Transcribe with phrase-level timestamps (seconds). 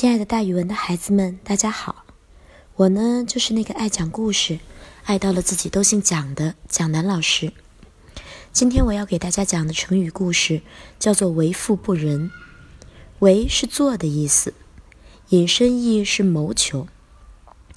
[0.00, 2.06] 亲爱的，大语文的孩子们，大家好！
[2.74, 4.58] 我呢，就是那个爱讲故事、
[5.04, 7.52] 爱到了自己都姓蒋的蒋楠老师。
[8.50, 10.62] 今天我要给大家讲的成语故事
[10.98, 12.30] 叫做“为富不仁”。
[13.20, 14.54] 为是做的意思，
[15.28, 16.88] 引申义是谋求。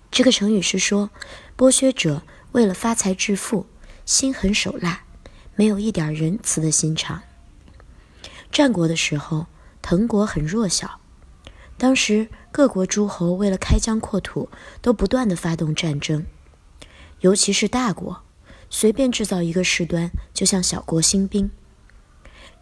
[0.09, 1.09] 这个成语是说，
[1.57, 3.65] 剥削者为了发财致富，
[4.05, 5.03] 心狠手辣，
[5.57, 7.21] 没有一点仁慈的心肠。
[8.49, 9.47] 战国的时候，
[9.81, 11.01] 滕国很弱小。
[11.83, 14.47] 当时各国诸侯为了开疆扩土，
[14.81, 16.25] 都不断的发动战争，
[17.19, 18.23] 尤其是大国，
[18.69, 21.51] 随便制造一个事端，就向小国兴兵。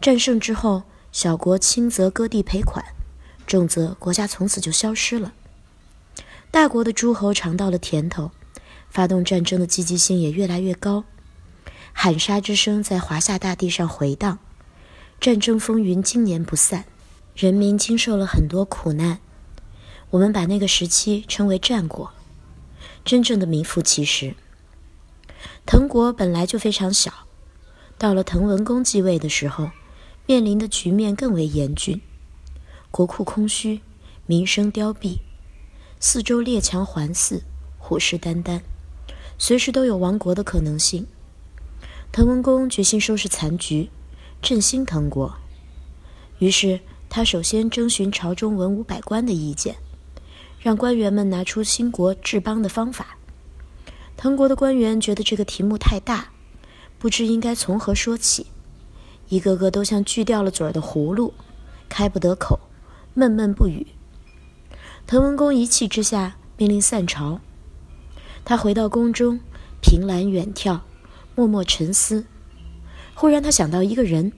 [0.00, 0.82] 战胜之后，
[1.12, 2.84] 小国轻则割地赔款，
[3.46, 5.32] 重则国家从此就消失了。
[6.50, 8.32] 大国的诸侯尝到了甜头，
[8.90, 11.04] 发动战争的积极性也越来越高，
[11.92, 14.40] 喊杀之声在华夏大地上回荡，
[15.20, 16.86] 战争风云经年不散。
[17.34, 19.18] 人民经受了很多苦难，
[20.10, 22.12] 我们把那个时期称为战国，
[23.06, 24.34] 真正的名副其实。
[25.64, 27.26] 滕国本来就非常小，
[27.96, 29.70] 到了滕文公继位的时候，
[30.26, 32.02] 面临的局面更为严峻，
[32.90, 33.80] 国库空虚，
[34.26, 35.18] 民生凋敝，
[35.98, 37.40] 四周列强环伺，
[37.78, 38.60] 虎视眈眈，
[39.38, 41.06] 随时都有亡国的可能性。
[42.12, 43.88] 滕文公决心收拾残局，
[44.42, 45.34] 振兴滕国，
[46.38, 46.80] 于是。
[47.14, 49.76] 他首先征询朝中文武百官的意见，
[50.58, 53.18] 让官员们拿出兴国治邦的方法。
[54.16, 56.28] 滕国的官员觉得这个题目太大，
[56.98, 58.46] 不知应该从何说起，
[59.28, 61.34] 一个个都像锯掉了嘴的葫芦，
[61.86, 62.58] 开不得口，
[63.12, 63.88] 闷闷不语。
[65.06, 67.42] 滕文公一气之下，命令散朝。
[68.42, 69.38] 他回到宫中，
[69.82, 70.80] 凭栏远眺，
[71.34, 72.24] 默默沉思。
[73.12, 74.32] 忽然，他想到一个人。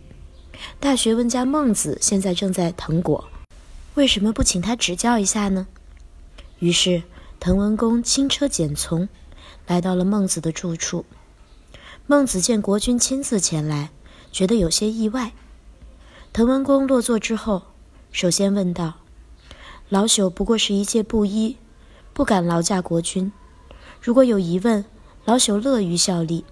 [0.80, 3.24] 大学问家孟子现在正在滕国，
[3.94, 5.66] 为什么不请他指教一下呢？
[6.58, 7.02] 于是
[7.40, 9.08] 滕文公轻车简从，
[9.66, 11.04] 来到了孟子的住处。
[12.06, 13.90] 孟子见国君亲自前来，
[14.30, 15.32] 觉得有些意外。
[16.32, 17.62] 滕文公落座之后，
[18.12, 18.94] 首先问道
[19.88, 21.56] ：“老朽不过是一介布衣，
[22.12, 23.32] 不敢劳驾国君。
[24.00, 24.84] 如果有疑问，
[25.24, 26.44] 老朽乐于效力。”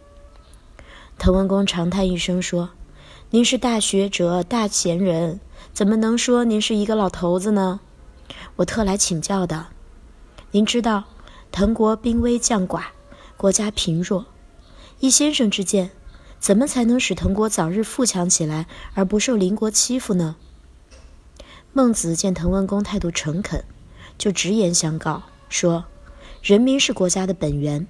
[1.19, 2.71] 滕文公长叹一声说。
[3.35, 5.41] 您是大学者、大贤人，
[5.73, 7.81] 怎么能说您是一个老头子呢？
[8.57, 9.69] 我特来请教的。
[10.51, 11.05] 您知道，
[11.51, 12.83] 滕国兵微将寡，
[13.39, 14.27] 国家贫弱，
[15.01, 15.93] 依先生之见，
[16.39, 20.37] 怎么才能使滕国早日富强起来，而不受邻国欺负呢？
[21.73, 23.65] 孟子见滕文公态度诚恳，
[24.19, 25.87] 就直言相告说
[26.45, 27.87] ：“人民是国家的本源。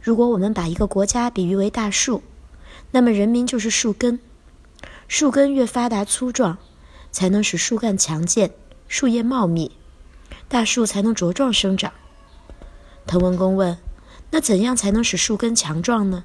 [0.00, 2.22] 如果我们把一个国家比喻为大树，
[2.92, 4.20] 那么人民就是树根。”
[5.10, 6.56] 树根越发达粗壮，
[7.10, 8.52] 才能使树干强健，
[8.86, 9.72] 树叶茂密，
[10.46, 11.92] 大树才能茁壮生长。
[13.08, 13.76] 滕文公问
[14.30, 16.22] ：“那怎样才能使树根强壮呢？”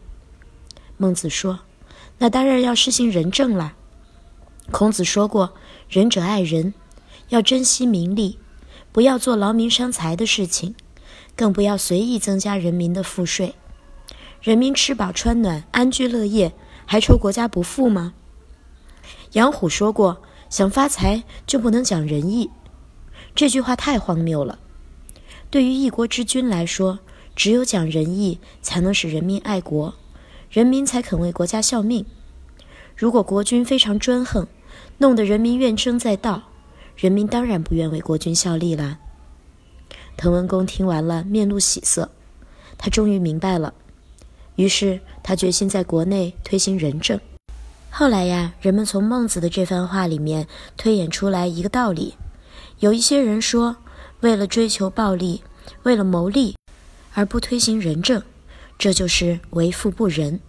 [0.98, 1.62] 孟子说
[2.20, 3.74] ：“那当然要施行仁政了。
[4.70, 5.56] 孔子说过
[5.90, 6.76] ：‘仁者爱人，
[7.30, 8.38] 要珍惜名利，
[8.92, 10.76] 不要做劳民伤财的事情，
[11.36, 13.56] 更不要随意增加人民的赋税。
[14.44, 16.54] 人民吃饱穿暖，安居乐业，
[16.86, 18.14] 还愁国家不富吗？’”
[19.36, 22.50] 杨虎说过：“想发财就不能讲仁义。”
[23.36, 24.60] 这句话太荒谬了。
[25.50, 27.00] 对于一国之君来说，
[27.36, 29.94] 只有讲仁义，才能使人民爱国，
[30.50, 32.06] 人民才肯为国家效命。
[32.96, 34.48] 如果国君非常专横，
[35.00, 36.44] 弄得人民怨声载道，
[36.96, 39.00] 人民当然不愿为国君效力了。
[40.16, 42.10] 滕文公听完了，面露喜色，
[42.78, 43.74] 他终于明白了。
[44.56, 47.20] 于是他决心在国内推行仁政。
[47.98, 52.16] 后来呀，人们从孟子的这番话里面推演出来一个道理：
[52.80, 53.78] 有一些人说，
[54.20, 55.42] 为了追求暴利，
[55.84, 56.58] 为了谋利，
[57.14, 58.22] 而不推行仁政，
[58.78, 60.42] 这就是为富不仁。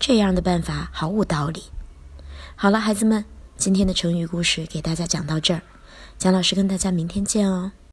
[0.00, 1.62] 这样的办法毫无道理。
[2.56, 3.24] 好了，孩子们，
[3.56, 5.62] 今天的成语故事给大家讲到这儿，
[6.18, 7.70] 蒋老师跟大家明天见哦。